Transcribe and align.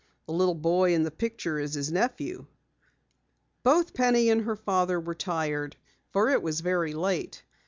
The 0.25 0.33
little 0.33 0.55
boy 0.55 0.95
in 0.95 1.03
the 1.03 1.11
picture 1.11 1.59
is 1.59 1.75
his 1.75 1.91
nephew." 1.91 2.47
Both 3.61 3.93
Penny 3.93 4.31
and 4.31 4.41
her 4.41 4.55
father 4.55 4.99
were 4.99 5.13
tired 5.13 5.75
for 6.09 6.31
it 6.31 6.41
was 6.41 6.59
very 6.61 6.95
late. 6.95 7.43